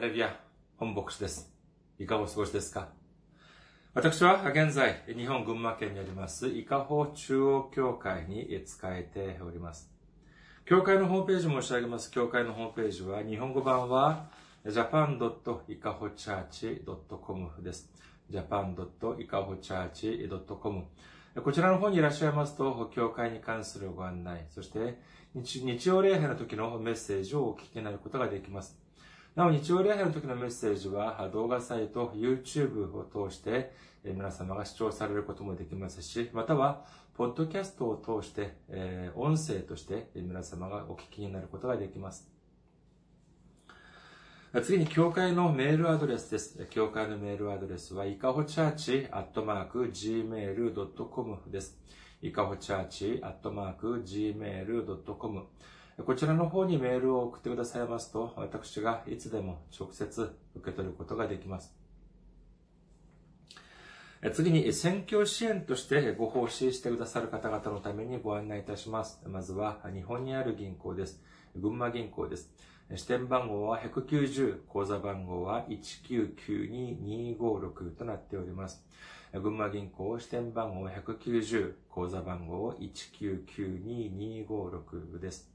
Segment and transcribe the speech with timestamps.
[0.00, 0.40] レルヤ、
[0.78, 1.52] 本牧師です。
[1.98, 2.88] いかがお過ごしですか？
[3.92, 9.92] 私は現在、日本群馬県にあります、伊香保中央教会に使えております。
[10.64, 12.10] 教会のホームページ申し上げます。
[12.10, 14.30] 教会のホームページは、日本語版は
[14.64, 17.92] japan.ikahochurch.com です。
[18.30, 20.84] japan.ikahochurch.com
[21.44, 24.98] こちらの方にいらっしゃいますと、教会に関するご案内、そして
[25.34, 28.79] 日日曜礼拝の時のメッセージをお聞きになることができます。
[29.36, 33.72] なお、日曜礼拝の時のメッセージは動画サイト、YouTube を通して
[34.04, 38.56] 皆様が視聴されることもできますし、または、ポッドキャストを通して、
[39.14, 42.28] 音声として皆様がお聞きになることができます。
[44.64, 46.66] 次に、教会のメールアドレスです。
[46.68, 51.78] 教会のメールアドレスは、いかほチャーチアットマーク gmail.com です。
[52.20, 55.46] いかほチャーチアットマーク gmail.com
[56.06, 61.74] こちらの方にメールを送ってくださいますと、私がいつでも直接受け取ることができます。
[64.34, 69.20] 次に、選挙支援としてご奉仕してくださる方々のためにご案内いたします。
[69.26, 71.22] まずは、日本にある銀行です。
[71.56, 72.52] 群馬銀行です。
[72.94, 78.84] 支店番号は190、口座番号は1992256となっております。
[79.32, 85.49] 群馬銀行支店番号190、口座番号1992256です。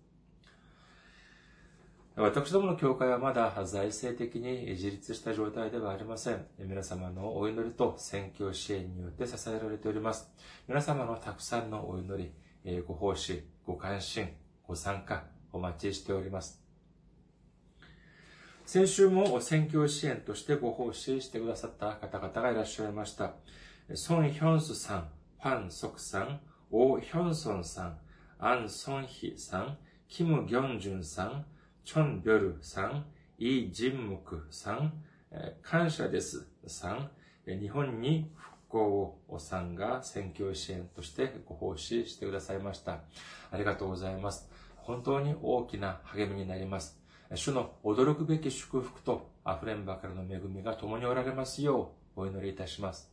[2.17, 6.45] 私どもの教会はまだ財政的に自立した状態ではありません。
[6.59, 10.29] 皆様のお祈りと宣教支援によって支えられております。
[10.67, 12.33] 皆様のたくさんのお祈
[12.65, 14.27] り、ご奉仕、ご関心、
[14.67, 15.23] ご参加、
[15.53, 16.61] お待ちしております。
[18.65, 23.35] 先週も宣教支援としてご奉仕してくださった方々がいらっしゃいました。
[23.93, 25.09] ソン・ヒョンスさん、
[25.41, 27.97] ファン・ソクさん、オ・ヒョンソンさん、
[28.37, 29.77] アン・ソンヒさん、
[30.09, 31.45] キム・ギョンジュンさん、
[31.83, 33.05] チョン・ビョルさん、
[33.37, 34.93] イ・ジンムクさん、
[35.61, 37.09] 感謝ですさん、
[37.45, 42.99] 日本に復興をさんが宣教支援としてご奉仕してくださいました。
[43.51, 44.49] ありがとうございます。
[44.77, 46.99] 本当に大きな励みになります。
[47.35, 53.10] 主の驚くべき祝福と溢れんばかりの恵みが共におられますようお祈りいたします。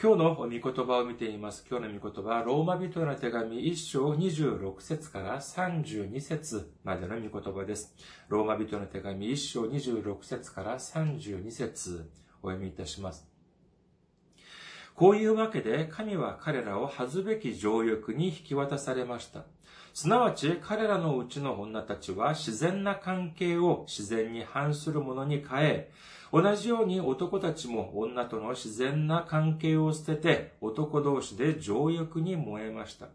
[0.00, 1.66] 今日の御言葉を見ています。
[1.68, 7.96] 今日の御言葉は、ローマ人の手紙1章26節から32節までの御言葉です。
[8.28, 12.08] ローマ人の手紙1章26節から32節
[12.44, 13.26] お読みいたします。
[14.94, 19.46] こういうわけで、神は彼らを恥ずべき情欲に引き渡されました。
[19.94, 25.90] すなわち彼らのうちの女たちは自然な関係を自然に反するものに変え、
[26.30, 33.08] 同じように男たちも女との自然な関係を捨てて男同士で情欲に燃えました。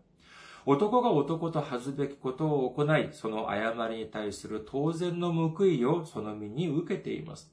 [0.65, 7.51] 男が男と恥ずべきことを行い、その誤りに対する当然の報いをその身に受けています。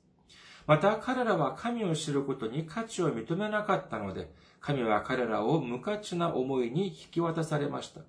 [0.66, 8.02] また彼らは神を知ることに価値を認めなかったので、神は彼らを無価値な思いに引き渡されました。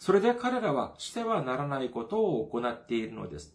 [0.00, 3.54] それで彼らはしてはならないことを行っているのです。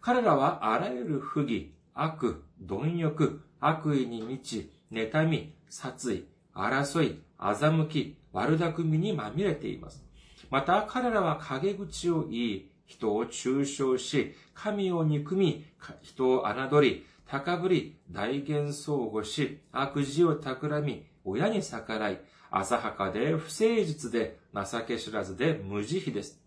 [0.00, 6.24] 彼らはあらゆる不義、悪、貪欲、悪意に満ち、妬み、殺意、
[6.54, 10.04] 争い、欺き、悪巧みにまみれています。
[10.50, 15.64] また彼らは陰口を言い、人を中傷し、神を憎み、
[16.02, 22.20] 人を侮り、高ぶり、大言相互し、悪事を企み、親に逆らい、
[22.50, 26.39] 浅はかで不誠実で情け知らずで無慈悲です。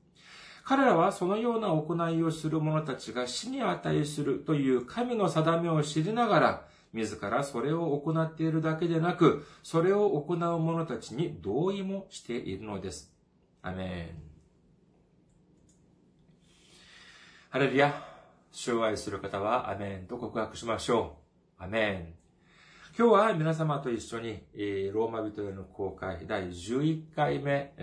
[0.65, 13.13] 彼らはそのような行いをする者たちが死に値するという神の定めを知りながら、自らそれを行っているだけでなく、それを行う者たちに同意もしているのです。
[13.61, 14.33] アメン。
[17.49, 17.93] ハレルヤ。
[18.51, 21.17] 主を愛する方はアメンと告白しましょ
[21.59, 21.63] う。
[21.63, 22.22] アメン。
[22.95, 24.43] 今日は皆様と一緒に、
[24.93, 27.73] ローマ人への公開第11回目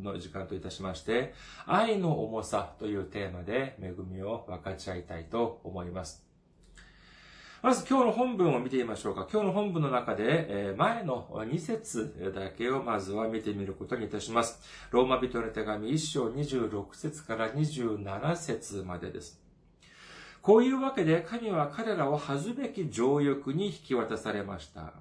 [0.00, 1.34] の時間といたしまして、
[1.66, 6.24] 愛の重さというテーマで恵みを分かち合いたいと思います。
[7.60, 9.26] まず今日の本文を見てみましょうか。
[9.28, 14.62] 今日の本文の中で、前の2節だけをまずは見てみることにいたします。
[14.92, 19.39] ローマ人の手紙1章26節から27節までです。
[20.42, 24.94] こういうわけで神は彼らを恥ずべき情欲に引き渡されました。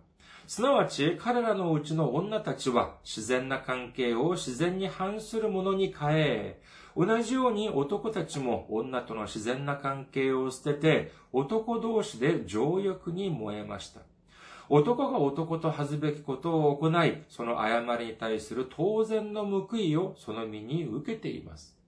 [0.48, 6.62] すなわち彼らのうちの女たちは自然な関係を自然に反するものに変え、
[6.98, 14.02] 同じように男たちも女との自然な関係を捨てて男同士で情欲に燃えました。
[14.68, 21.79] 男が男と恥ずべきことを行い、その誤りに対する当然の報いをその身に受けています。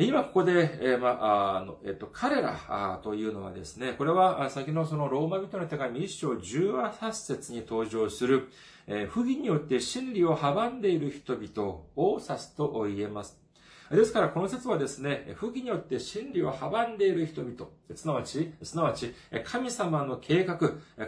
[0.00, 8.48] 今ここで、えー、まあ、の、えっと、彼らというのはですね、これは先のそのローマ人の手紙一章18節に登場する、
[8.86, 13.47] えー、不義によって真理を阻んでいる人々を指すと言えます。
[13.90, 19.14] ですから、この説はですね、不義によって真理を阻んでいる人々、すなわち、すなわち、
[19.44, 20.58] 神様の計画、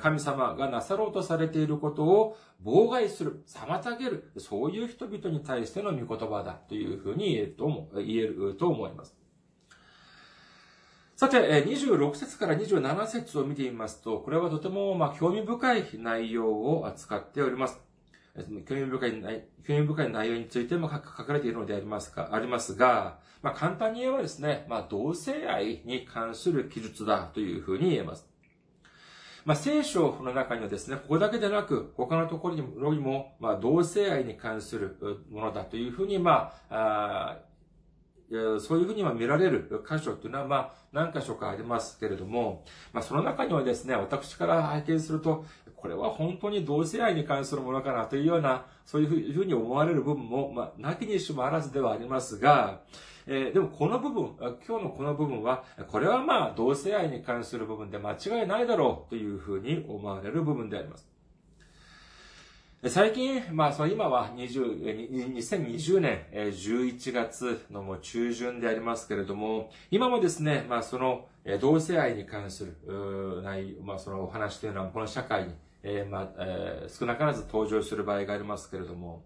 [0.01, 9.15] 神様がなさろうとされていることを妨害する、妨げる、そういう人々に対しての御言葉だというふうに言えると思言えると思います。
[11.17, 11.37] さて、
[11.67, 17.90] 26節から27節を見てみますと、これはとても、興味深い内容を扱っております。
[18.67, 28.29] 興味深い、興味深い内容についても書かれているのでありますか、ありますが、まあ、簡単に言えばですね、まあ、同性愛に関する記述だというふうに言えます。
[29.45, 34.97] まあ、聖書の中にはですね、ここだけでなく、他のところにも、まあ、同性愛に関する
[35.31, 37.51] ものだというふうに、まあ、あ
[38.61, 45.45] そういうふうには見られる箇所っていうのは、まあ、何箇所かありますけれども、まあ、その中にはですね、私から拝見すると、
[45.81, 52.81] これは本当に同性愛に関するものかなというような、そういうふうに思われる部分も、まあ、なきにしもあらずではありますが、
[53.27, 54.35] えー、でもこの部分、
[54.67, 61.11] 今日のこの部分は、これはまあ同性愛に関する部分で間違いないだろうというふうに思われる部分であります。
[62.89, 71.27] 最近、まあ、その今は20 2020年11月のもう中旬でありますけれども、今もですね、まあ、その
[71.61, 75.51] 同性愛に関する内まあ、そのお話というのはこの社会に
[75.83, 79.25] えー、まあ、えー、少なからず登場する場合がありますけれども、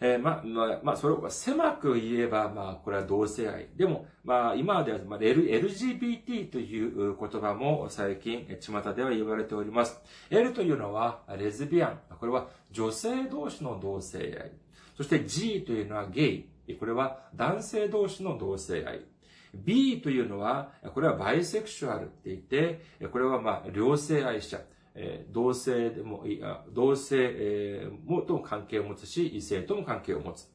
[0.00, 3.68] えー、ま、まあ、まあ、それを狭く言えば、まあ、これは同性愛。
[3.76, 10.00] でも、まあ、今では、まあ、L、LGBT という言葉も最近、巷では言われております。
[10.30, 12.00] L というのは、レズビアン。
[12.18, 14.50] これは女性同士の同性愛。
[14.96, 16.74] そして G というのはゲイ。
[16.78, 19.02] これは男性同士の同性愛。
[19.54, 24.58] B というのは、これはバイセクシュアルって言って、これはまあ、両性愛者。
[24.94, 26.24] えー、同性でも、
[26.72, 30.48] 同性、えー、もとも関係を持つし、異性とも関係を持つ。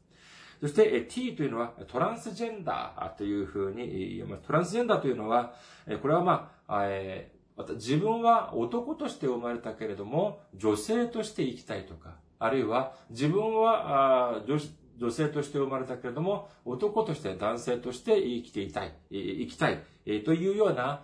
[0.62, 4.44] そして、t というのはトランスジェンダーというふうに言います。
[4.44, 5.54] トランスジェンダーというのは、
[6.02, 14.58] これはまあ、えー、自分は男として生まれたけれども、女性として生きたいとか、あるいは自分は女
[14.98, 19.82] 女性として生まれたけれども、男として男性として生きていたい、生きたい、
[20.24, 21.02] というような、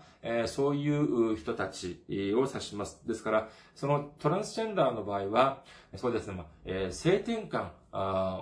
[0.47, 2.13] そういう人たちを
[2.47, 3.05] 指します。
[3.05, 5.63] ですから、そのトランスジェンダーの場合は、
[5.95, 6.45] そうですね、
[6.91, 7.69] 性転換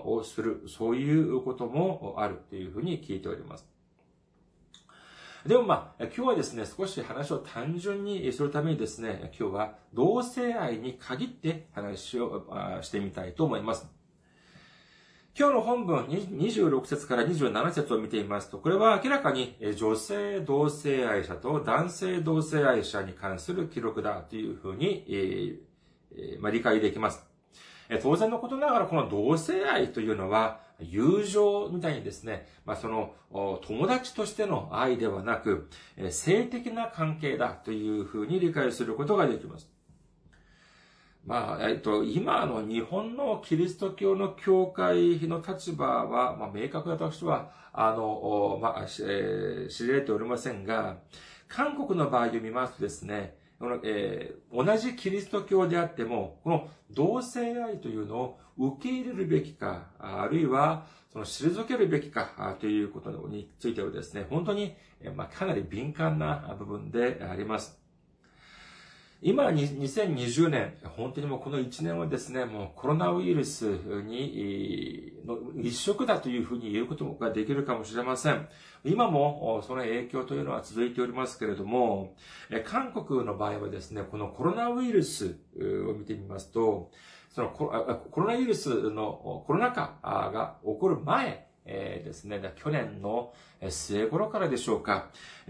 [0.04, 3.68] をする、そういうこともあるというふうに聞いております。
[5.46, 12.46] でもまあ、今日はですね、少し話を単純にするためにですね、今日は同性愛に限って話を
[12.82, 14.01] してみたいと思います。
[15.34, 27.26] 今日の本文26節から27節を見てみますと、これは明らかに女性同性愛者と男性同性愛者に関する記録だというふうに、えーまあ、理解できます。
[28.04, 33.14] 当然のことながらこの同性愛というのは友情みたいにですね、まあ、その
[33.62, 35.70] 友達としての愛ではなく、
[36.10, 39.70] 性的な関係だというふうに理解することができます。
[41.26, 50.98] まあ、えっと、今の日本のキリスト教の教会の立場は、まあ、明確だとしては、あの、まあ、えー、知られておりませんが、
[51.48, 64.76] 韓国の場合を見ますとですね、このえー、同じキリスト教であっても、この同性愛というのを受け入れるべきか、あるいは、その退けるべきかということについてはですね、本当に、
[65.16, 67.80] まあ、かなり敏感な部分であります。
[69.24, 78.48] 今、2020年、本当にもうこの1年はですね、もうコロナウイルスに、の一色だというふうに言うことができるかもしれません。
[78.84, 82.16] 今もその影響というのは続いておりますけれども、
[82.66, 85.38] 韓国の場合はですね、このコロナウイルス
[85.88, 86.90] を見てみますと、
[87.30, 87.66] そのコ
[88.22, 90.00] ロナウイルスのコロナ禍
[90.34, 93.34] が起こる前、えー、ですね、去年の
[93.70, 95.10] 末頃からでしょうか、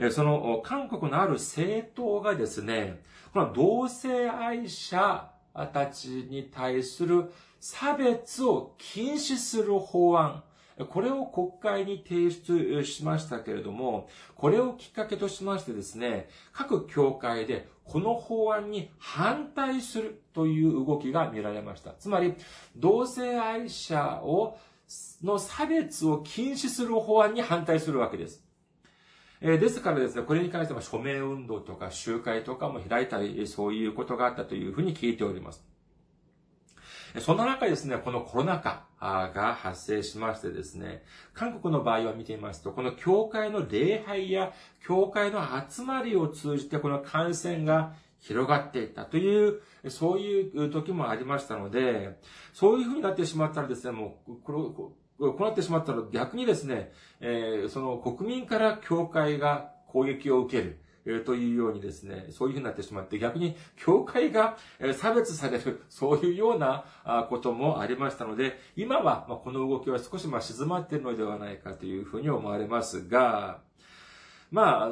[0.09, 3.01] その韓国のある政党がですね、
[3.33, 5.31] この同性愛者
[5.73, 10.43] たちに対する差別を禁止する法案、
[10.89, 21.93] これを国会に提出しましたけれども、これをきっかけとしましてですね、各教会でこの法案に反対するという動きが見られました。
[21.93, 22.33] つまり、
[22.75, 24.57] 同性愛者を、
[25.23, 28.43] の差別を禁止する法案に反対するわけです。
[29.43, 35.65] えですからですね、これに関しては署名運動とか集会とかも開いたり、そういうことがあったというふうに聞いております。
[37.19, 44.53] そんな中ですね、このコロナ禍が発生しましてですね、韓国の場合は見てみますと、この教会の礼拝や
[44.85, 52.19] 教会の集まりを通じてこの感染が広がっていったという、そういう時もありましたので、
[52.53, 54.33] そういうふうになってしまったらですね、もう、
[55.29, 60.79] こうなってしまったら逆にですね、えー、その国民から教会が攻撃を受ける。
[61.25, 64.55] というようにですね、そういうふうになってしまって、逆に教会が
[64.93, 66.85] 差別される、そういうような
[67.27, 73.61] こともありましたので、今はこの動きは少し静まっているのではないかというふうに思われますが、
[74.51, 74.91] ま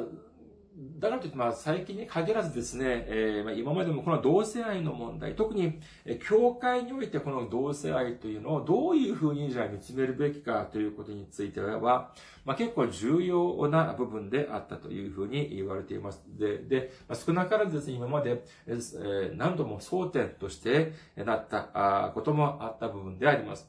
[0.76, 12.12] だからといって、まあ、最近に限らずですね、えー、まあ、今までもこの同性愛の問題、特に、え教会においてこの同性愛というのをどういうふうにじゃあ見つめるべきかということについては、
[12.44, 16.22] まあ、結構重要な部分であったというふうに言われています。
[16.38, 23.68] で、で、まあ、少なからずですね、今まで、えー、何度も争点としてなったこともあった部分であります。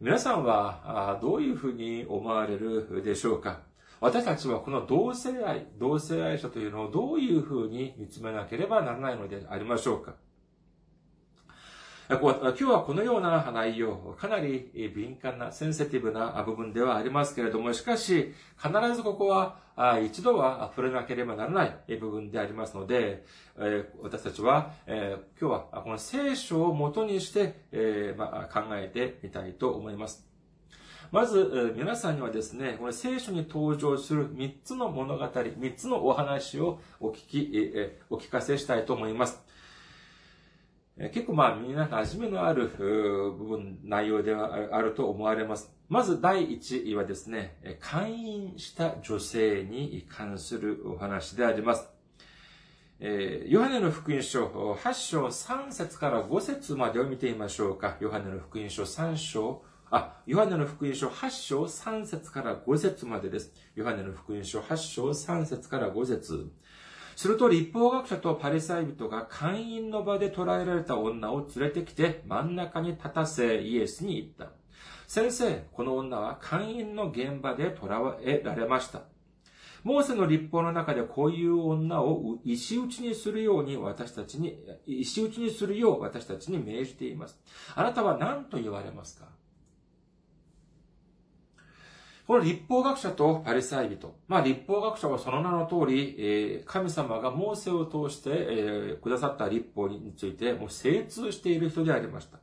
[0.00, 3.71] 皆さんはどういうふうに思われるでしょうか？
[4.02, 10.14] 私たちはこの同性愛、同性愛者というのをどういうふうに見つめなければならないのでありましょうか
[12.10, 19.56] 今日はこのような内容、かなり敏感な、センシティブな部分ではありますけれども、しかし、必ずここは
[20.04, 23.24] 一度は触れなければならない部分でありますので、
[24.02, 30.31] 私たちは今日はこの聖書を元にして考えてみたいと思います。
[31.12, 39.38] まず、皆さんにはですね、この聖書に登場する3つの物語、3つのお話をお聞き、お聞かせしたいと思います。
[41.12, 45.70] 結構まあみんな馴染みのある部分、内容ではあると思われます。
[45.90, 51.90] まず第1位はですね、会員した女性に関するお話であります。
[53.00, 57.98] えヨハネの福音書8章3節から5節までを見てみましょうか。
[58.00, 59.62] ヨハネの福音書3章
[59.94, 63.52] あ、ヨハネの福音書8章3節から5節までです。
[63.74, 66.50] ヨハネの福音書8章3節から5節
[67.14, 74.54] すると立法学者とパリサイ人が会員の場で捕らえられた女を連れてきて真ん中に立たせイエスに言った。
[75.06, 79.02] 先生、この女は会員の現場で捕らえられました。
[79.84, 87.38] モーセの立法の中でこういう女を石打ちにするように私たちに、石打ちにするよう私たちに命じています。
[87.74, 89.26] あなたは何と言われますか？
[92.32, 94.14] この立法学者とパリサイ人。
[94.26, 102.38] まあ、立法学者はその名の通り、えー、神様がモーセを通して、えー、くださった立法について、もう精通している人でありました。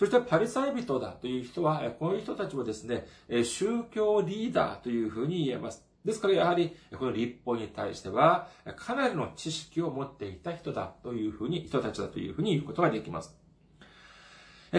[0.00, 3.06] そしてパリサイ人だという人は、こういう人たちはですね、
[3.44, 5.86] 宗教リーダーというふうに言えます。
[6.04, 13.39] ですからやはり、この立法に対しては、かなりの知識を持っていた人だというふうに、人たちだというふうに言うことができます。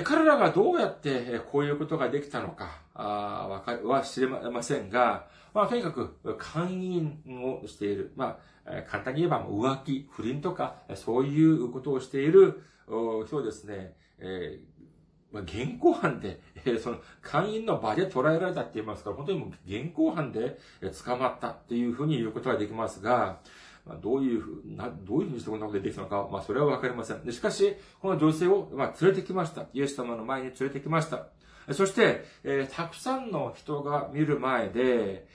[0.03, 8.13] 彼らがどうやってこういうことができたのか、わかは知れませんが、まあ、とにかく、勧誘をしている。
[8.15, 12.63] まあ、簡単に言えば、浮気、不倫とか、そういうことをしている
[13.27, 20.57] 人ですね、えー、現行犯で、え、その、勧誘の場で捉えられたって言いますから、本当にもう現行犯で
[21.03, 23.39] 捕まったっていうふうに言うことができますが、
[23.85, 27.23] まあ、どういうふうな、どういうふうにしてこんなことができたのか、まあ、それはわかりません。
[27.23, 29.65] で、しかし、この女性を、まあ、連れてきました。
[29.73, 31.27] イエス様の前に連れてきました。
[31.73, 35.27] そして、えー、たくさんの人が見る前で、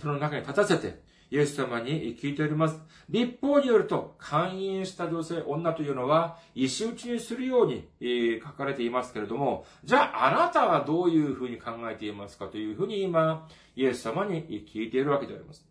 [0.00, 2.80] その中に立たせて、イエス様に聞いております。
[3.08, 15.69] 立法によると、勧誘した女性、女というのは、石打ちにするように、えー、書かれていますけれども、じゃあ、あなたはどういうふうに考えていますかというふうに今、イエス様に聞いているわけであります。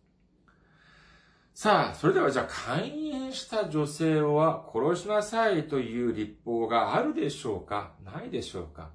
[1.62, 2.86] さあ、それではじゃあ、勧
[3.28, 7.92] 誘した女性は殺しなさいという立法があるでしょうか？
[8.06, 8.92] ないでしょうか？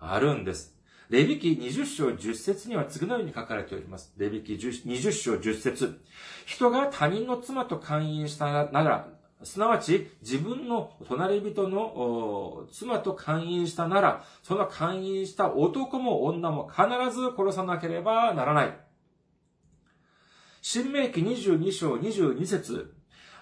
[0.00, 0.76] あるんです。
[1.08, 4.12] レビ記20章10節には次のように書かれております。
[4.16, 6.00] レビ記20章10節
[6.46, 9.06] 人が他人の妻と勧誘したなら、
[9.44, 18.87] すなわち自分の隣人の妻と勧誘したなら、その勧誘した男も女も必ず殺さなければならない。
[20.60, 22.94] 新明記22章22節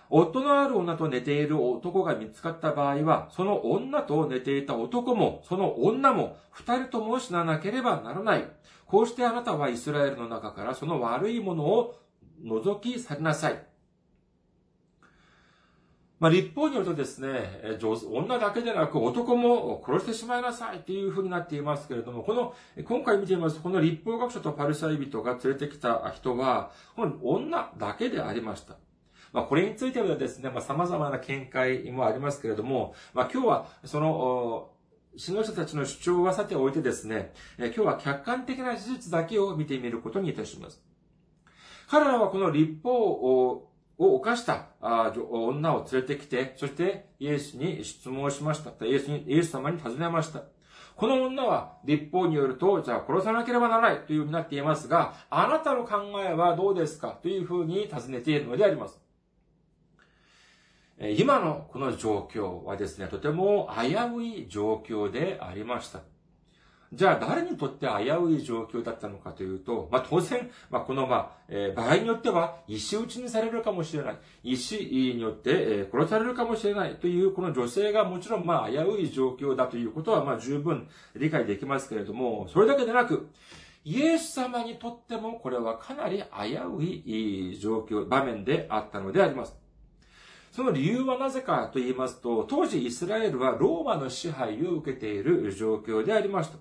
[0.09, 8.49] 夫のある女と寝ている男が見つかった場合は、その女と寝ていた男も、その女も、二人とも死ななければならない。
[8.87, 11.97] こうしてあなたはイスラエルの中からその悪いものを
[12.45, 13.67] 除き去りなさい。
[16.19, 17.79] まあ、立法によるとですね、
[18.11, 22.55] 女だけでなく男も殺してしまいなさいっていう風になっていますけれども、この、
[22.85, 28.77] 今回見てみますと、この立法学者とパルサイ人が連れてきた人は、この女だけでありました。
[29.33, 34.71] まあ、これについてはですね、まあ、様々な見解もありますけれども、まあ、今日は、その、
[35.19, 40.83] 指導者たちの主張はさておいてですね、今日は客観的な事実だけを見てみることにいたします。
[41.89, 48.85] 彼らはこの立法をを犯した女を連れてきて、そしてイエスに質問しました。
[48.85, 50.43] イエスに、イエス様に尋ねました。
[50.97, 57.19] この女は立法によると、じゃあ殺さなければならないというふうになっていますが、あなたの考えはどうですか？
[57.23, 59.01] というふうに尋ねているのであります。
[60.99, 66.01] 今のこの状況はですね、とても危うい状況でありました。
[66.93, 74.19] じゃあ誰にとって危うい状況だったのかというと、まあ当然、まあこのまあ、えー、場合によっては石打ちにされるかもしれない。
[74.45, 83.29] 石によって、えー、殺されるかもしれないというこの女性がもちろんまあ危うい状況だということはまあ十分理解できますけれども、それだけでなく、
[83.85, 89.57] イエス様にとってもこれはかなり危うい状況、場面であったのであります。
[90.53, 96.57] その理由はなぜかと言いますと、当時イスラエルはローマの支配を受けている状況でありました。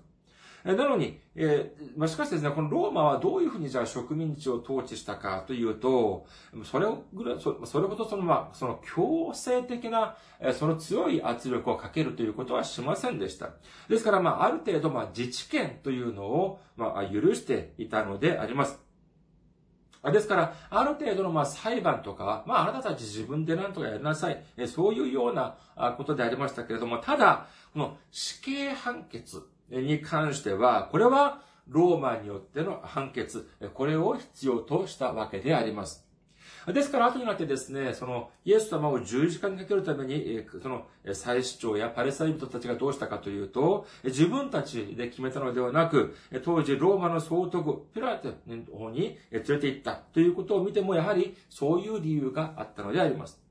[0.74, 6.26] なのに、えー、まあ、しかしですね、このローマはどういうふうにじゃあ植民地を統治したかというと、
[6.64, 13.50] それをぐらい、それほどその、まあ、その強制的な、えその強い圧力をかけるということはしませんでした。
[13.88, 18.86] ですから、まあ、ある程度、まあ、自治権というのを、まあ、許していたのであります。
[20.12, 24.42] ですから、ある程度のまあ裁判とか、まああなたたち自分で何とかやりなさい。
[24.66, 25.56] そういうような
[25.96, 36.06] ことでありましたけれども、ただ、この死刑判決に関しては、これはローマによっての判決、これを必要としたわけであります。
[36.72, 53.45] ですから、後になってですね、その、イエス様を十字架にかけるために、その、祭司長やパレスタイ人たちがどうしたかというと、自分たちで決めたのではなく、当時、ローマの総督、ピラテの方に連れて行ったということを見ても、やはり、そういう理由があったのであります。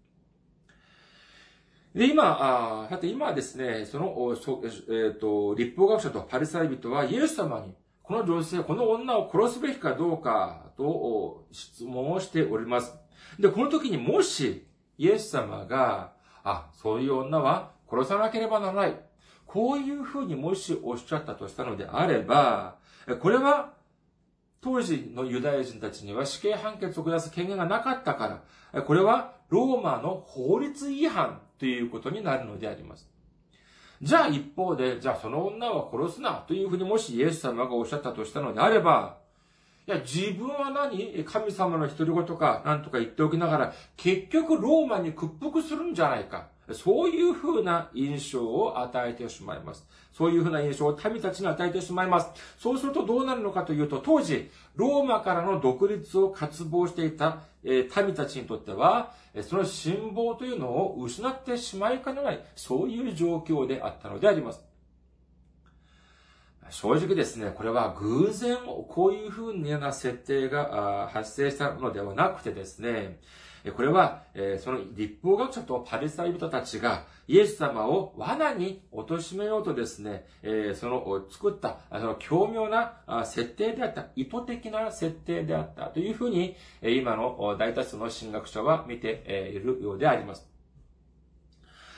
[1.96, 2.38] で、今、
[2.84, 12.94] あさて今ですね、その、そえっ、ー、と、立法学者とパリサイ人はイエス様に、この女性、この女を殺すべきかどうかと質問をしております。
[13.40, 16.12] で、この時にもし、イエス様が、
[16.44, 19.00] あ、そういう女は殺さなければならない。
[19.46, 22.76] こういうふうにもしおっしゃったとしたのであれば、
[23.22, 23.72] これは、
[24.60, 28.42] 当時のユダヤ人たちには死刑判決を下す権限がなかったか
[28.74, 33.08] ら、これはローマの法律違反ということになるのであります。
[34.02, 39.18] じゃあ一方で、じゃあその女は殺すなというふうにもしイエス様がおっしゃったとしたのであれば、
[39.88, 41.24] いや、自分は何？
[41.24, 46.48] 神様の独り言か、なんとか言っておきながら、結局ローマに屈服するんじゃないか。
[46.74, 49.86] そういうふうな印象を与えてしまいます。
[50.12, 52.30] そういうふうな印象を民たちに与えてしまいます。
[52.58, 64.65] そうするとどうなるのかというと、当時、ローマからの独立を渇望していた民たちにとっては、その辛抱というのを失ってしまいかねない、そういう状況であったのであります。
[66.70, 73.20] 正直ですね、これは偶然こういうふうな設定が発生したのではなくてですね、
[73.76, 74.24] これは、
[74.60, 80.26] その立法学者とパレスタイ人たちがイエス様を罠に貶めようとですね、
[80.76, 90.48] その作った、その巧妙な設定であった、意図的な設定であったというふうに、今の大多数の神学者は見ているようであります。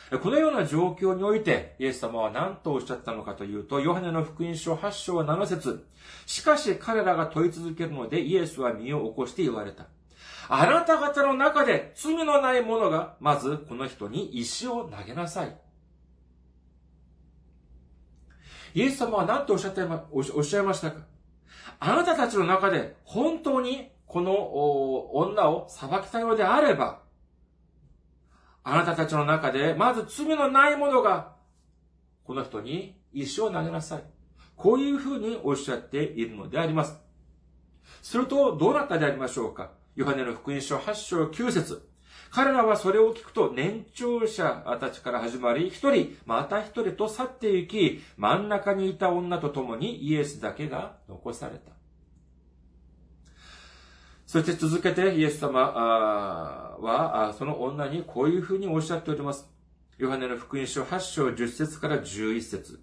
[0.10, 5.86] このような状況において、イエス様は何とおっしゃったのかというと、ヨハネの福音書8章7節
[6.26, 9.88] しかし彼らが問い続けるので、イエスは身を起こして言われた。
[10.50, 15.58] あなた方の中で罪のない者が、まずこの人に石を投げなさい。
[18.74, 21.02] イエス様は何とおっしゃっておっしゃいましたか？
[21.80, 27.02] あなたたちの中で本当にこの女を裁きたいのであれば、
[28.70, 31.36] あなたたちの中で、まず罪のない者が、
[32.26, 34.04] この人に石を投げなさい。
[34.58, 36.98] こういうふうにおっしゃっているのであります。
[38.02, 41.88] すると、どうなったでありましょうかヨハネの福音書8章9節
[42.30, 51.72] 彼らはそれを聞くと年長者たちから始まり、一人、また一人と去って行き、真ん中にいた女と共にイエスだけが残された。
[54.26, 59.50] そして続けてイエス様は、その女にこういうふうにおっしゃっております。
[59.98, 62.80] ヨハネの福音書8章10節から11節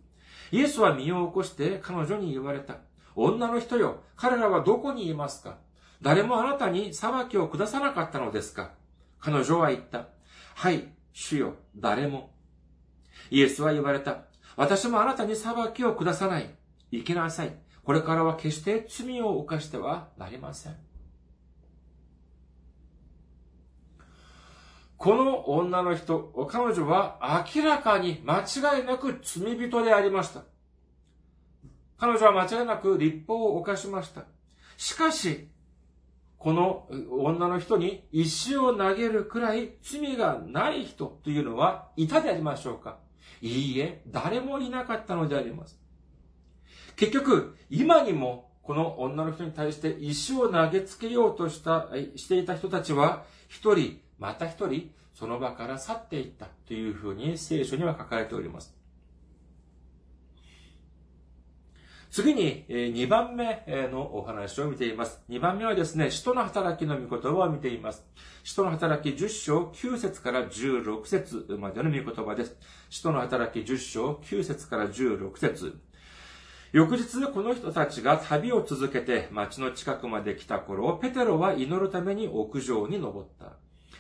[0.51, 2.79] イエスは身を起こして彼女に言われた。
[3.15, 5.59] 女の人よ、彼らはどこにいますか？
[6.03, 8.73] 誰もあなたに裁きを下さなかったのですか？
[9.21, 10.09] 彼女は言った。
[10.55, 12.31] はい、主よ、誰も。
[13.31, 14.25] イエスは言われた。
[14.57, 16.51] 私もあなたに裁きを下さない。
[16.91, 17.55] 行きなさい。
[17.85, 20.77] これからは決して罪を犯してはなりません。
[24.97, 30.43] この女の人、彼女は明らかに間違いなく罪人でありました。
[31.99, 34.25] 彼女は間違いなく立法を犯しました。
[34.77, 35.49] しかし、
[36.39, 42.99] この女の人に石を投げるくらい罪がない人というのはいたでありましょうか
[43.41, 45.81] いいえ、誰もいなかったのであります。
[46.97, 58.77] 結局、今にもこの女の人に対して石を投げつけようとした、していた人たちは、一人、また一人、その場から去っていったというふうに聖書には書かれております。
[62.11, 65.21] 次に、2番目のお話を見ています。
[65.29, 68.07] 2番目はですね、使徒の働きの御言葉を見ています。
[68.45, 72.57] 使徒の働き10章9節から16節までの御言葉です。
[72.89, 75.77] 使徒の働き10章9節から16節
[76.71, 83.57] 翌日、この人たちが旅を続けて町の近くまで来た頃、ペテロは祈るために屋上に登った。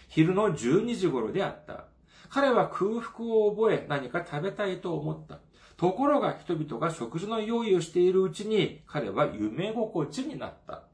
[0.09, 1.85] 昼の12時頃であった。
[2.31, 5.39] 彼は空腹を覚え何か食べたいと思った。
[5.77, 10.85] ところが人々が食事の用意をしているうちに彼は夢心地になった。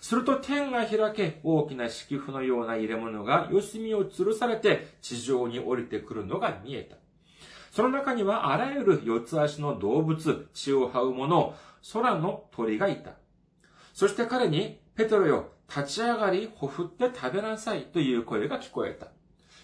[0.00, 6.96] すると天が開け、大きな敷布のような入れ物が四隅を吊るされて地上に降りてくるのが見えた。
[7.70, 11.54] その中にはあらゆる四つ足の動物、血を這う者、
[11.92, 13.12] 空の鳥がいた。
[13.94, 19.08] そして彼に、ペトロよ、立ち上がり、ほふって食べなさいという声が聞こえた。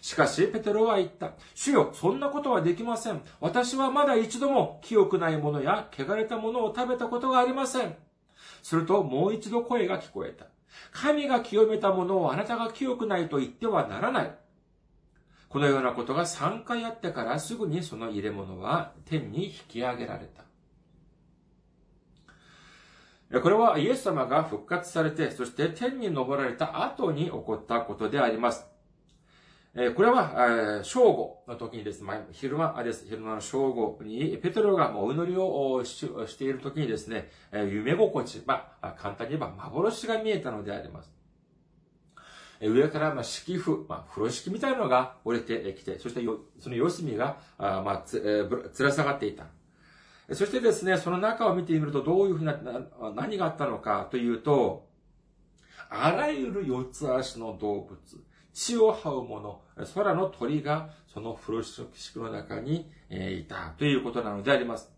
[0.01, 1.33] しかし、ペテロは言った。
[1.55, 3.23] 主よ、そんなことはできません。
[3.41, 7.95] 私はまだ一度も清くないものや汚れたものを食べたことがありません。
[8.63, 10.47] すると、もう一度声が聞こえた。
[10.93, 14.35] 神が清めたものをあなたが清くないと言ってはならない。
[15.49, 20.48] このようなことが3回あってからすぐにその入れ物は天に引き上げられた。
[23.31, 28.67] これはイエス様が復活されて、そして天に昇られた後に起こったことであります。
[29.95, 33.05] これは、正午の時にですね、昼間です。
[33.07, 41.13] 昼間の正午に、ペテロがお祈りをしている時にですね、夢心地、まあ、簡単に言えば幻が見えたのであります。
[42.61, 46.23] 上から、まあ、敷布、まあ、風呂敷みたいなのが降りてきて、そして
[46.59, 49.45] その四隅が、まあ、つ、えー、つら下がっていた。
[50.33, 52.59] そしてですね、その中を見てみるとどういうふうな、
[53.15, 54.87] 何があったのかというと、
[55.89, 57.99] あらゆる四つ足の動物、
[58.53, 59.63] 血を這うもの、
[59.95, 64.93] 空の鳥がその風呂敷の中にいたということなのであります。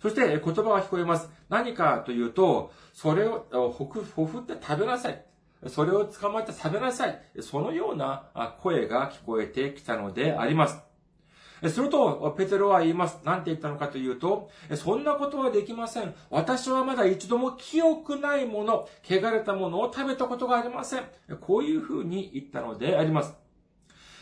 [0.00, 1.30] そして言葉が聞こえます。
[1.48, 5.24] 何かというと、それをほふ、ほふって食べなさい。
[5.68, 7.22] それを捕まえて食べなさい。
[7.40, 10.91] そのような声が聞こえてきたのであります。
[11.68, 13.18] すると、ペテロは言います。
[13.24, 16.14] なんて言ったのかというと、そんなことはできません。
[16.30, 21.04] 私はまだ一度も清くないもの、汚れたものを食べたことがありません。
[21.40, 23.41] こういうふうに言ったのであります。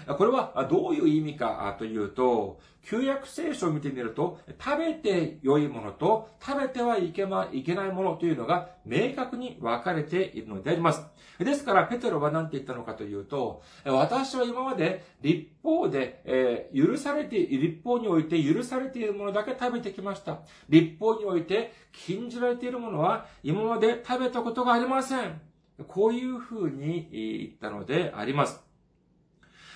[0.06, 11.04] これはどういう意味かというと、旧約聖書を見てみると、食べて良いものと食べてはいけ,、ま、いけないものというのが明確に分かれているのであります。
[11.38, 20.40] ですから、ペテロは何て言ったのかというと、私は今まで立法で、えー、許されて、立法において許されているものだけ食べてきました。
[20.68, 25.40] 立法において禁じられているものは今まで食べたことがありません。
[25.88, 28.69] こういうふうに言ったのであります。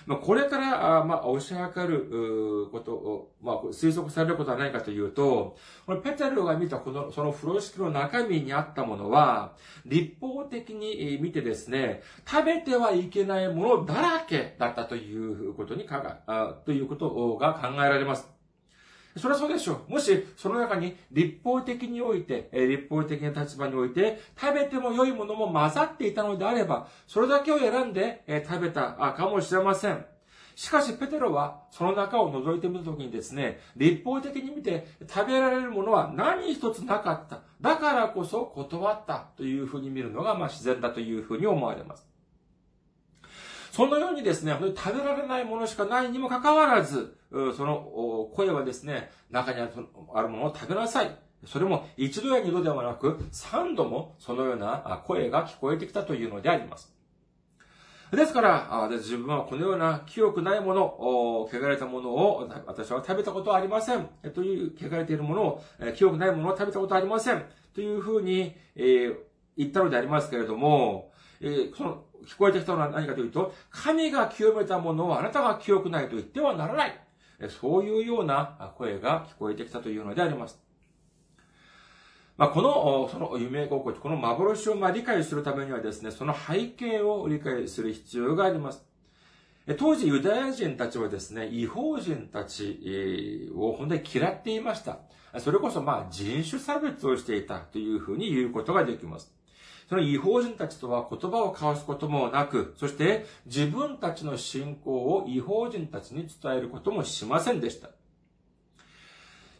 [0.06, 9.54] まあ、これから、あまあ、押し量ることを、まあ、推測されることはないかというと、このペテルが見たこの、その風呂敷の中身にあったものは、
[9.86, 18.33] 立法的に見てですね、食べてはいけないものだらけだったということにかが、ということが考えられます。
[19.16, 19.92] それはそうでしょう。
[19.92, 30.04] もし、その中に立法的において、立法的な立場において、食べても良いものも混ざっていたのであれば、それだけを選んで食べたかもしれません。
[30.56, 37.40] しかし、ペテロは、その中を覗いてみたときにですね、立法的に見て食べられるものは何一つなかった。
[37.60, 42.06] だからこそ断ったというふうに見るのが、まあ自然だというふうに思われます。
[43.72, 47.16] そのようにですね、食べられないものしかないにもかかわらず、
[47.56, 51.10] その声はですね、中にあるものを食べなさい。
[51.46, 56.94] それも一度や二度ではなく、三度もそのような声が聞こえてきたというのであります。
[58.12, 64.08] ですから、自分はこのような清くないもの、汚れたものを私は食べたことはありません。
[64.32, 65.64] という、汚れているものを、
[65.96, 67.44] 清くないものを食べたことはありません。
[67.74, 69.16] というふうに、え、
[69.56, 77.00] 言ったのでありますけれども、え、その、聞こえてきたのは何かというと、神が清めたものをあなたが清くないと言ってはならない。
[77.48, 80.58] そういうような声が聞こえてきたというのであります。
[82.36, 88.84] まあ、この、その夢心地、この幻をま理解するためにはですね、その背景を理解する必要があります。
[89.78, 94.98] 当時ユダヤ人たちはですね、違法人たちを本当に嫌っていました。
[95.38, 99.32] それこそまあ人種差別をしていたというふうに言うことができます。
[99.88, 107.90] その違法人たちとは言葉を交わすこともなく、そして自分たちの信仰を違法人たちに伝えることもしませんでした。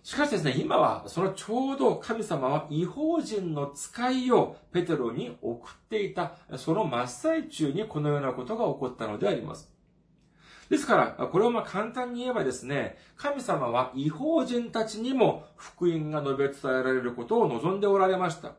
[0.05, 9.73] しかしですね、今は、そのちょうど神様は違法人の使いをペテロに送っていた、その真っ最中にこのようなことが起こったのであります。
[10.69, 18.53] ですから、これをま簡単に言えばですね、神様は違法人たちにも福音が述べ伝えられることを望んでおられました。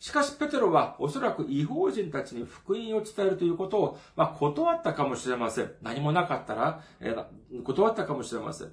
[0.00, 5.70] しかし、ペテロはおそらく違法人たちに福音を伝えるということを、まあ、断ったかもしれません。
[5.82, 8.72] 何もなかったら、えー、断ったかもしれません。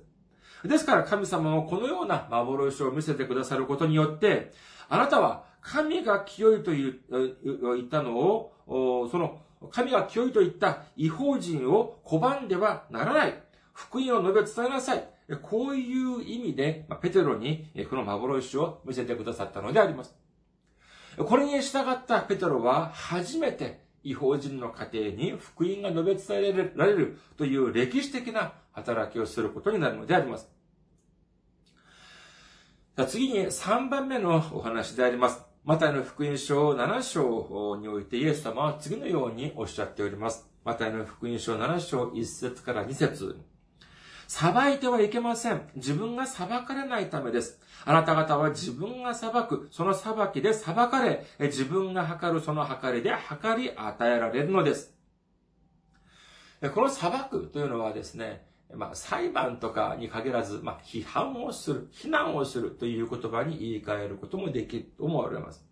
[0.63, 4.53] ですから神様もこのような幻を見せてくださることによって、
[4.87, 13.43] あなたは神が清いと言ったのを、その神が清いと言った違法人を拒んではならない。
[13.73, 15.07] 福音を述べ伝えなさい。
[15.41, 20.15] こういう意味で、ペテロにこの幻を見せてくださったのであります。
[21.17, 30.47] これに従ったペテロは初めて違法人の家庭に福音が述べ伝えられるという歴史的な働きをすることになるのであります。
[33.07, 35.41] 次に3番目のお話であります。
[35.63, 40.47] マタイの福音書7章においてイエス様は次のようにおっしゃっております。
[40.63, 43.37] マタイの福音書7章1節から2節
[44.27, 45.61] 裁いてはいけません。
[45.75, 47.59] 自分が裁かれないためです。
[47.85, 54.93] あなた方は自分が裁く、その裁きで裁かれ、自分が測るその測りで測り与えられるのです。
[56.73, 65.65] この裁くというのはですね、まあ、裁判とかに限らず、まあ、批判をする、非難をするという言葉に言い換えることもできると思われます。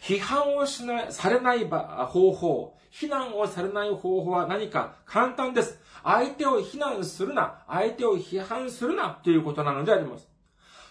[0.00, 5.80] 批判をしない、されない方法、非難をされない方法は何か簡単です。
[6.04, 10.28] 相手を非難するな、相手を批判するなということなのであります。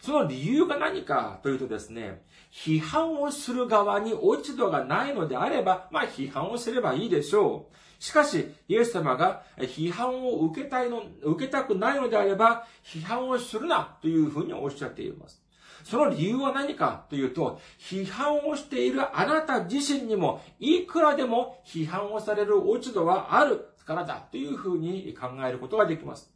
[0.01, 8.03] その理由が何かというとですね、批判をする側に落ち度がないのであれば、まあ批判をすればいいでしょう。
[8.03, 15.41] しかし、イエス様が批判を受けたいの、受けたくないのであれば、批判をするなというふうにおっしゃっています。
[15.85, 26.31] その理由は何かというと、批判をしているあなた自身にも、いくらでも批判をされる落ち度はあるからだというふうに考えることができます。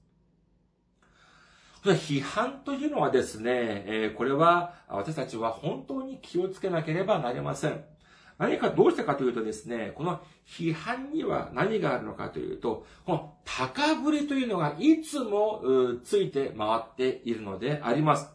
[1.83, 7.83] 批判というのはですね、これは私たちは本当に気をつけなければなりません。
[8.38, 15.63] 何かどうしてかというとですね、この批判には何があるのかというと、この高ぶりというのがいつも
[16.03, 18.29] ついて回っているのであります。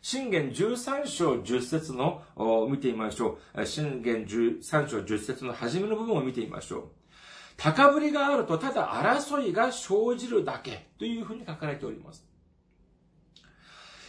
[0.00, 2.22] 信玄13章10節の
[2.70, 3.66] 見てみましょう。
[3.66, 6.84] 信玄13章10節の初めの部分を見てみましょう。
[7.56, 12.24] 高ぶりがあるとただ争いが生じるだけというふうに書かれております。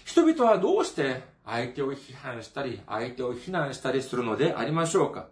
[0.03, 5.27] 人々はどうして相手を批判したり、相手を非難したりするのでありましょうか？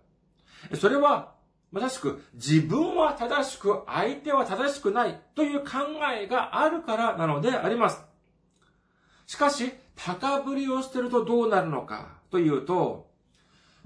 [0.76, 1.34] それは、
[1.72, 5.68] まさしく自分は正しく、相手は正しくないという考
[6.16, 8.04] えがあるからなのであります。
[9.26, 13.10] しかし、高ぶりを捨てるとどうなるのかというと、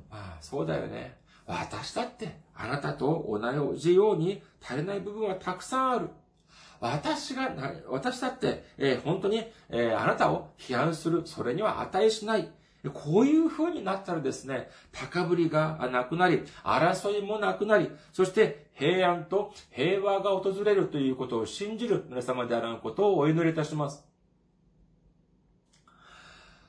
[0.10, 1.18] まあ、そうだよね。
[1.46, 6.10] 私だってあなたと同じように足りない部分はたくさんある。
[6.80, 7.52] 私が、
[7.90, 12.50] 私だって、えー、本当に、えー、あなたを批判する、それには値しない。
[12.94, 24.06] こういう風になったらですね、高ぶりがなくなり、争いもなくなり、そして平安と平和が訪れるということを信じる皆様であらんことをお祈りいたします。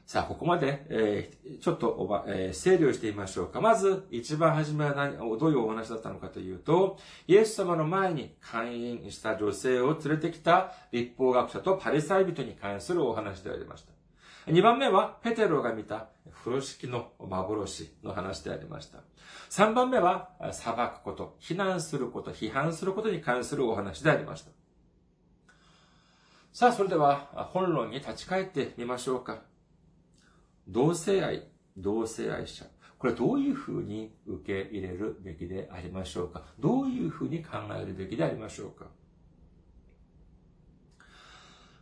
[0.09, 3.61] さあ、ここまで、えー、ちょっとおば、えー、整理をしてみましょうか。
[3.61, 13.93] まず、一番初めは何、どういうお話だったのかというと、イエス様の前に会員した女性を連れてきた立法学者とパリサイ人に関するお話でありました。
[14.51, 16.07] 二番目は、ペテロが見た
[16.43, 19.01] 風呂敷の幻の話でありました。
[19.51, 24.53] 三番目は、裁くこと、非難すること、批判することに関するお話でありました。
[26.55, 29.48] さあ、それでは、本論に立ち返ってみましょうか。
[30.69, 32.67] 同性愛、同性愛者。
[32.99, 36.43] これどういうふうに受け入れるべきでありましょうか？
[36.59, 38.87] どういうふうに考えるべきでありましょうか？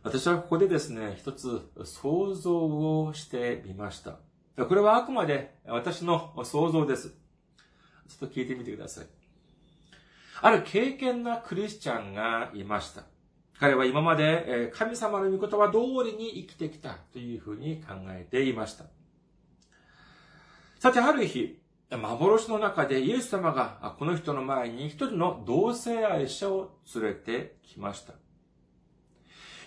[0.03, 2.55] 私はここでですね、一つ想像
[3.03, 4.19] をしてみました。
[4.55, 7.09] これはあくまで私の想像です。
[7.09, 9.07] ちょっと聞いてみてください。
[10.41, 13.03] ある経験なクリスチャンがいました。
[13.59, 18.85] 彼は今まで神様の御言葉通りに生きてきたというふうに考えていました。
[20.79, 28.13] さて、ある日、幻の中でイエス様がこの人の前に一人の同性愛者を連れてきました。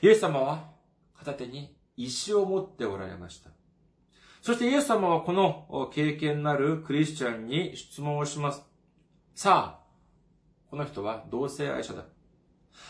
[0.02, 0.70] イエス様は
[1.18, 3.50] 片手に石を持っておられました。
[4.40, 8.62] そしてイエス様はこの経験なるクリスチャンに質問をします。
[9.34, 9.84] さあ、
[10.70, 12.04] この人は同性愛者だ。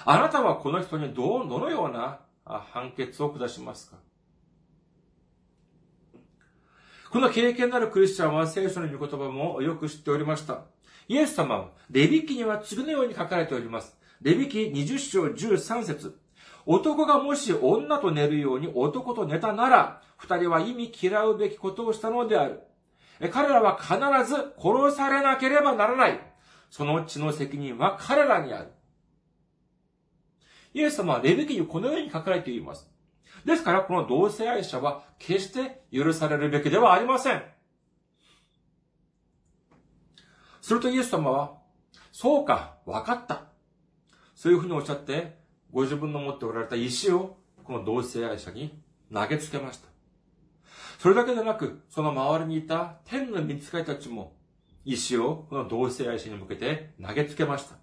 [0.05, 3.97] あなたはこの人にどうどのような判決を下しますか？
[7.11, 10.63] この経験なるクリスチャンは聖書の御言葉もよく知っておりました。
[11.09, 13.97] イエス様は、レビ記には次のように書かれております。
[14.23, 16.17] レビ記20章13節
[16.67, 22.61] 男がもし女と寝るように男と寝たなら、二人は意味嫌うべきことをしたのである。
[23.33, 26.21] 彼らは必ず殺されなければならない。
[26.71, 28.69] その血の責任は彼らにある。
[30.73, 32.89] イエス様はレビ記にこのように書かれています。
[33.45, 37.43] ですから、この同性愛者は決して許されるべきではありません。
[40.61, 41.59] するとイエス様は、
[42.13, 43.45] そうか、わかった。
[44.35, 45.39] そういうふうにおっしゃって、
[45.73, 49.89] ご自分の持っておられた石を、この同性愛者に投げつけました。
[50.99, 54.37] それだけでなく、その周りにいた天の見つかりたちも、
[54.85, 57.77] 石をこの同性愛者に向けて投げつけました。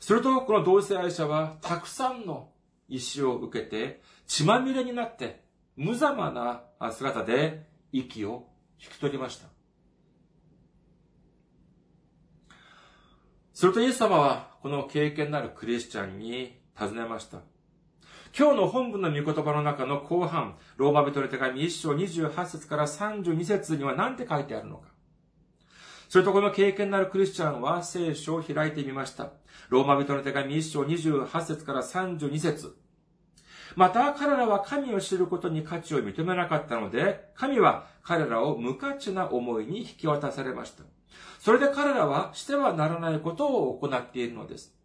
[0.00, 2.50] すると、この同性愛者は、たくさんの
[2.88, 5.42] 石を受けて、血まみれになって、
[5.76, 8.48] 無様な姿で息を
[8.82, 9.48] 引き取りました。
[13.52, 17.38] するとイエス様は、この経験なるクリスチャンに尋ねました。
[18.38, 24.88] 今日の本文の御言葉の中の後半、ローマ人の手紙1章28節から32節には何て書いてあるのか。
[26.08, 29.30] それとこの経験のあるクリスチャンは聖書を開いてみました。
[29.68, 32.74] ローマ人の手紙1章28節から32節
[33.76, 40.84] また彼らは神を知ることに価値を認めなかったので、神は彼らを無価値な思いに引き渡されました。
[41.40, 44.77] それで彼らはしてはならないことを行っているのです。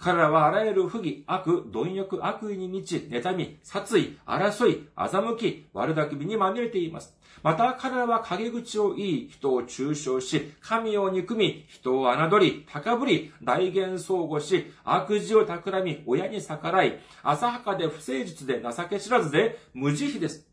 [0.00, 7.16] 彼らはあらゆる不義、悪、貪欲、悪意に満ち、妬み、殺意、争い、欺き、悪巧みにまみれています。
[7.42, 20.47] また彼らは陰口を言い、人を中傷し、神を憎み、人を侮り、高ぶり、大言相互し、悪事を企み、親に逆らい、浅はかで不誠実で情け知らずで無慈悲です。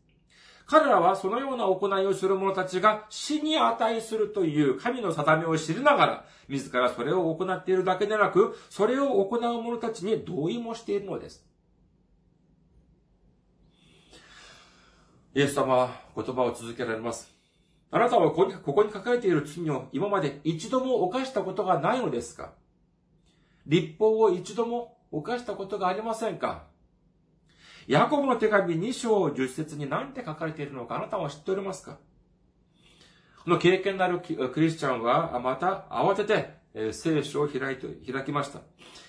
[0.66, 11.46] 彼らはそのような行いをする者たちが死に値するという神の定めを知りながら、自らそれを行っているだけでなく、それを行う者たちに同意もしているのです。
[15.34, 17.32] イエス様は言葉を続けられます。
[17.92, 22.50] あなたはここに書かれている罪を今まで一度も犯したことがないのですか？
[23.66, 26.64] 立法を一度も犯したことがありませんか？
[27.86, 31.98] ヤコブの手紙2章10節に何て書かれているのかあなたは知っておりますか？
[33.44, 38.58] この経験のあるクリスチャンはまた慌てて聖書を開いて、開きました。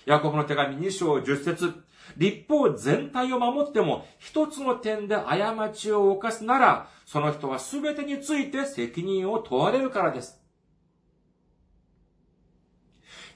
[0.06, 1.74] ヤコブの手紙2章10節
[2.16, 10.40] 立法全体を守っても一つの点で過ちを犯すなら、その人は全てについて責任を問われるからです。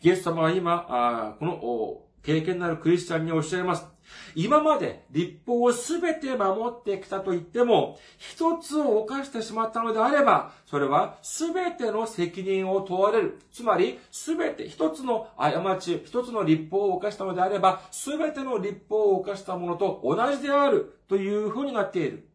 [0.03, 3.87] イエス様は今、この経験のあるクリスチャンにおっしゃいます。
[4.35, 13.39] 今まで立法をすべて守ってきたと言っても、一つを犯してしまったのであれば、それはすべての責任を問われる。
[13.51, 22.27] つまり、すべて一つの過ち、一つの立法を犯したのであれば、すべての立法を犯したものと同じであるというふうになっている。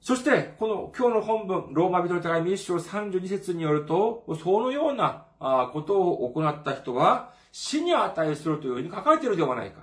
[0.00, 5.26] そして、この今日の本文、ローマ人の手紙1章32節によると、そのような
[5.74, 9.80] ことを行った人は、死に値するというふうに書かれているではないか。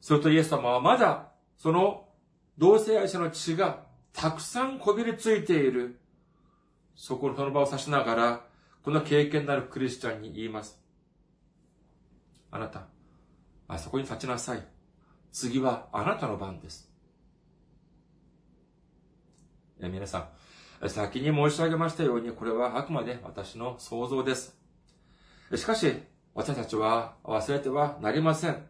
[0.00, 2.08] するとイエス様はまだ、その
[2.56, 6.00] 同性愛者の血がたくさんこびりついている、
[6.96, 8.46] そこのその場を指しながら、
[8.82, 10.80] この経験なるクリスチャンに言います。
[12.50, 12.86] あなた、
[13.68, 14.66] あそこに立ちなさい。
[15.32, 16.90] 次はあなたの番です。
[19.78, 20.30] 皆さ
[20.82, 24.61] ん、先に申し上げましたように、これはあくまで私の想像です。
[25.56, 25.94] しかし、
[26.34, 28.66] 私たちは忘れてはなりません。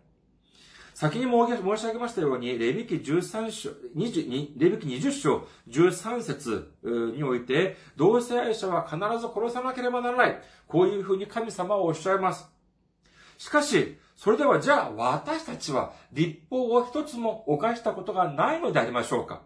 [0.95, 1.47] 先に申
[1.79, 6.73] し上げましたように、レビキ13章、20レビキ20章13節
[7.17, 10.43] において、同性愛者は必ず殺さなければならない。
[10.69, 12.49] こういうふうに神様はおっしゃいます。
[13.39, 19.43] しかし、それではじゃあ私たちは立法を一つも犯したことがないのでありましょうか？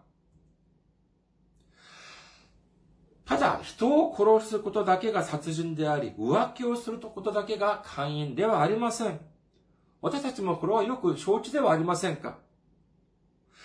[3.27, 9.21] ただ、人を殺すことだけが殺人であり、浮気をすることだけが勧誘ではありません。
[10.01, 12.39] 私たちもこれはよく承知ではありませんか？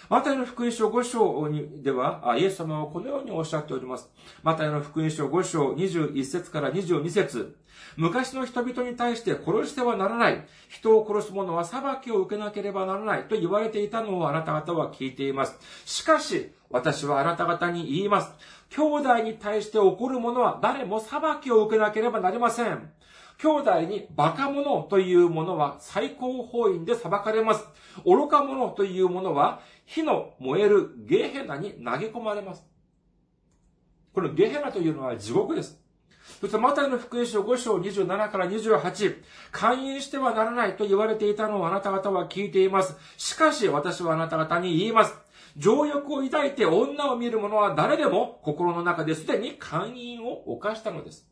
[0.10, 4.10] マタイの福音書5章にでは、イエス様はこのようにおっしゃっております。
[4.42, 7.56] マタイの福音書5章21節から22節
[7.98, 10.48] 昔の人々に対して殺してはならない。
[10.70, 15.60] 人を殺す者は裁きを受けなければならないと言われていたのをあなた方は聞いています。
[15.86, 18.32] しかし、私はあなた方に言います。
[18.74, 22.90] 兄弟に対して起こるものは誰も裁きを受けなければなりません。
[23.38, 27.66] 兄弟にバカ者というものは最高法院で裁かれます。
[28.06, 32.66] 愚か者というものは火の燃えるゲヘナに投げ込まれます。
[34.14, 35.82] このゲヘナというのは地獄です。
[36.40, 39.16] そして、マタイの福音書5章27から28、
[39.52, 42.96] 勧誘してはならないと言われていたのをあなた方は聞いています。
[43.18, 45.14] しかし、私はあなた方に言います。
[45.58, 51.32] 情欲を抱いて女を見る者は誰でも心の中ですでに勧誘を犯したのです。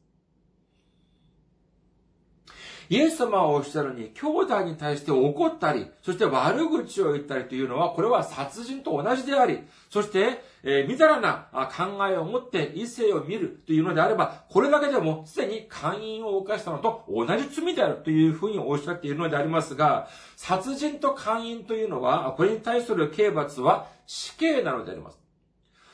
[2.90, 9.60] イエス様はおっしゃるに、兄弟に対して怒ったり、そして悪口を言ったりというのは、これは殺人と同じであり、
[9.92, 25.20] そして、えー、みだらな考えを持って異性を見るというのであれば、これだけでもすでに勧誘を犯したのと同じ罪であるというふうにおっしゃっているのでありますが、殺人と勧誘というのは、これに対する刑罰は死刑なのであります。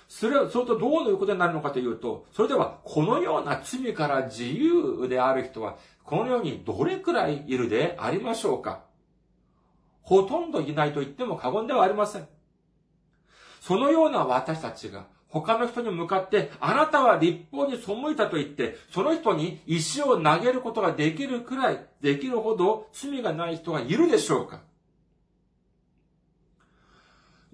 [0.07, 8.85] それは、それとどういうことになるのかというと、それでは、このような罪から自由である人は、この世にどれくらいいるでありましょうか
[10.01, 12.27] ほとんどいないと言っても過言ではありません。
[13.59, 24.61] そのような私たちが他の人に向かって、あなたは立法に背いたと言って、その人に石を投げることができるくらい、できるほど罪がない人がいるでしょうか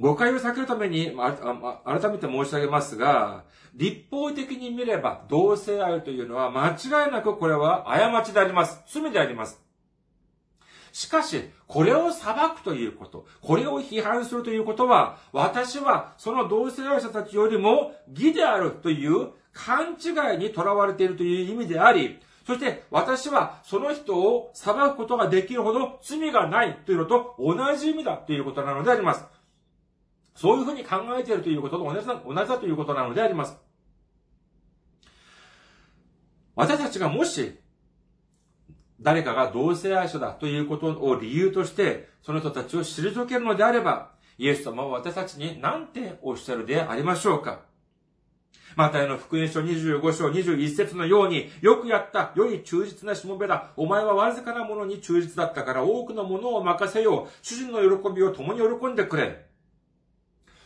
[0.01, 1.31] 誤解を避けるために、ま
[1.85, 3.43] 改めて申し上げますが、
[3.75, 8.81] 立法的に見れば同性愛というのは間違いなくこれは過ちであります。
[8.87, 9.61] 罪であります。
[10.91, 29.23] しかし、これを裁くということ、これを批判するということは、私はその同性愛者たちよりも義であるという勘違いにとらわれているという意味であり、そして私はその人を裁くことができるほど罪がないというのと同じ意味だということなのであります。
[30.35, 33.57] そういうふうに考えているということと同じだ同じだということなのであります。
[36.55, 37.57] 私たちがもし、
[38.99, 47.61] 誰かが同性愛者だということを理由として、その人たちを退けるのであれば、イエス様は私たちに何ておっしゃるでありましょうか
[48.75, 53.71] マタイの福音書25章21節のように、よくやった、良い忠実なしもべだ。
[53.75, 57.29] お前はわずかなものに忠実だったから多くのものを任せよう。
[57.41, 59.50] 主人の喜びを共に喜んでくれ。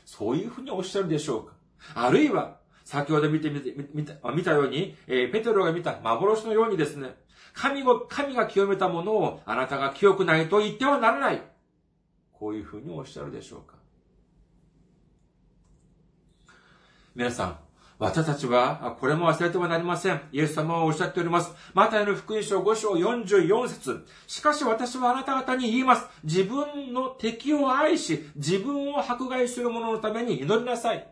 [0.06, 1.54] そういうふうにおっしゃるでしょうか
[1.96, 7.16] あるいは、先ほど見てみて、見た見たように、えー、ペテロが見た幻のようにですね、
[7.54, 11.42] 神を、神が清めたものをあなたが清くないと言ってはならない。
[12.32, 13.76] こういうふうにおっしゃるでしょうか
[17.16, 17.60] 皆さん、
[17.98, 20.20] 私たちは、これも忘れてはなりません。
[20.34, 21.54] イエス様はおっしゃっております。
[21.74, 26.06] マタイの福音書5章44節しかし私はあなた方に言います。
[26.26, 31.08] 自分の敵を愛し、自分を迫害する者のために祈りなさい。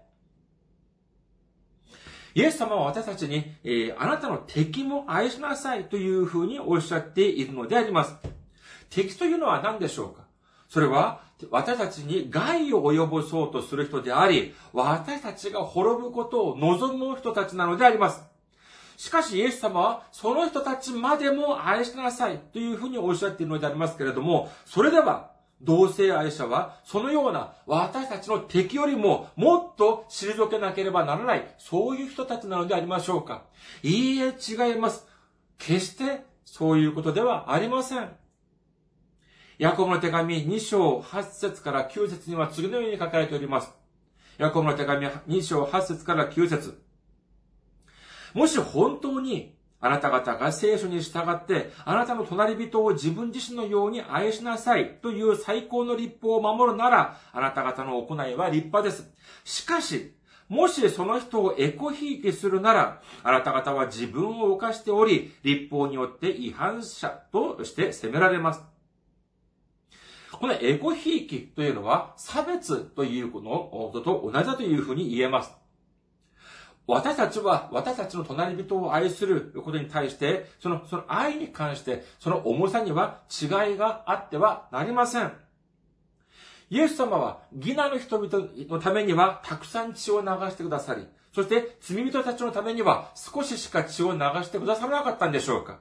[2.36, 8.16] イエス様は私たちに、えー、あなたの敵も愛しなさいというふうにおっしゃっているのであります。
[8.90, 10.24] 敵というのは何でしょうか？
[10.68, 11.22] それは、
[11.52, 18.24] 私たちに害を及ぼそうとする人であり、私たちが滅ぶことを望む人たちなのであります。
[18.98, 25.32] しかしイエス様はその人たちまでも愛しなさいというふうにおっしゃっているのでありますけれども、それでは
[25.62, 33.44] 同性愛者はそのような私たちの敵よりももっと退けなければならない、そういう人たちなのでありましょうか
[33.82, 35.08] いいえ違います。
[35.58, 38.10] 決してそういうことではありません。
[39.64, 43.72] ヤコブの手紙2章8節から9節には次のように書かれております。
[44.38, 46.82] ヤコブの手紙2章8節から9節
[48.34, 59.10] もし本当にあなた方が聖書に従って、あなたの隣人を自分自身のように愛しなさいという最高の立法を守るなら、あなた方の行いは立派です。
[59.46, 60.14] しかし、
[60.50, 68.73] もしその人をエコひいきするなら、あなた方は自分を犯しており、立法によって違反者として責められます。
[70.44, 73.40] このエゴひいきというのは差別というこ
[73.94, 75.54] とと同じだというふうに言えます。
[76.86, 85.32] 私たちは私たちの隣人を愛することに対して、その、その愛に関して、その重さには違いがあってはなりません。
[86.70, 95.80] イエス様は、ギナの人々のためにはたくさん血を流してくださり、そして罪人たちのためには少ししか血を流してくださらなかったんでしょうか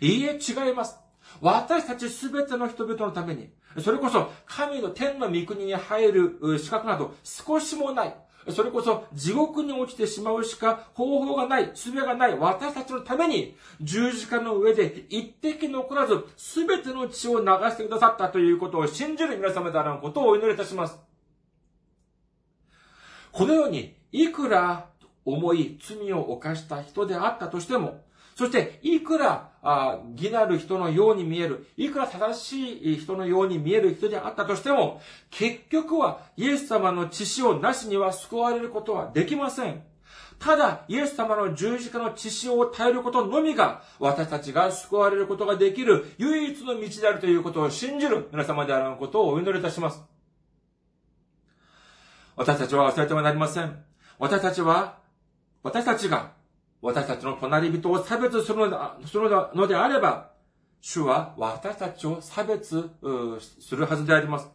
[0.00, 1.09] いいえ、違います。
[1.40, 8.14] 私たちすべての人々のために、それこそ神の天の御国に入る資格など少しもない。
[8.48, 20.98] それこそ地獄に落ちてしまうしか方法がない、術がない私たちのために十字架の上で一滴残らず全ての血を流してくださったということを信じる皆様であることをお祈りいたします。
[23.30, 24.88] このようにいくら
[25.24, 28.02] 重い罪を犯した人であったとしても、
[28.40, 39.82] そして、いくら、あ義なる人のように見える、いくら正しい人のように見える人であったとしても、結局はイエス様の知識をなしには救われることはできません。
[40.38, 50.02] ただ、イエス様の十字架の知識を耐えることのみが、私たちが救われることができる唯一の道であるということを信じる皆様であることをお祈りいたします。
[52.36, 53.84] 私たちは忘れてはなりません。
[54.18, 54.96] 私たちは、
[55.62, 56.39] 私たちが
[56.82, 60.30] 私たちの隣人を差別するのであれば、
[60.80, 62.90] 主は私たちを差別
[63.60, 64.48] するはずであります。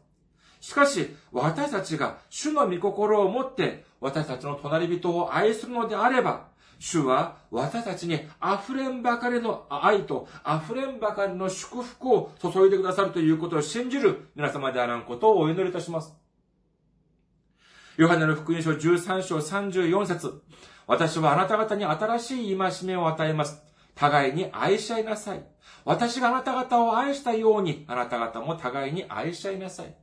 [0.59, 6.47] しかし、私たちが主の御心を持って私たちの隣人を愛するのであれば、
[6.79, 16.13] 主は私たちに溢れんばかりの愛と溢れんばかりの祝福を注いでくださるということを信じる皆様であらんことをお祈りいたします。
[17.97, 20.41] ヨハネの福音書13章34節
[20.87, 23.61] 私はあなた方に新しい戒めを与えます。
[23.95, 25.43] 互いに愛し合いなさい。
[25.85, 29.95] 私があなた方を愛したように、あなた方も互いに愛し合いなさい。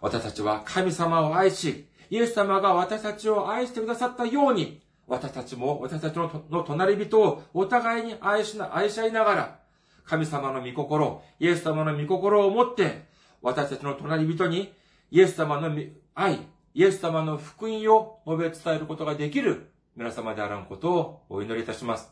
[0.00, 9.58] 私たちは神様を愛し、イエス様が私たちを愛してくださったように、私たちも私たちの隣人をお互いに愛しな、愛し合いながら、
[10.04, 13.06] 神様の御心、イエス様の御心を持って、
[13.42, 14.72] 私たちの隣人に
[15.10, 15.70] イエス様の
[16.14, 16.40] 愛、
[16.74, 22.10] イエス様の福音を述べ伝えることができる皆様であらんことをお祈りいたします。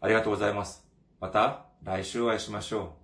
[0.00, 0.84] ありがとうございます。
[1.20, 3.01] また来週お会いしましょう。